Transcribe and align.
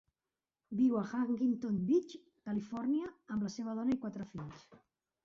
Viu 0.77 0.93
a 1.01 1.01
Huntington 1.09 1.75
Beach, 1.89 2.15
Califòrnia, 2.49 3.11
amb 3.37 3.47
la 3.49 3.53
seva 3.57 3.77
dona 3.81 3.95
i 3.97 3.99
quatre 4.07 4.27
fills. 4.33 4.65